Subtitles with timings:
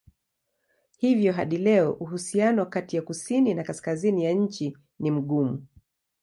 [0.97, 5.67] Hivyo hadi leo uhusiano kati ya kusini na kaskazini ya nchi ni mgumu.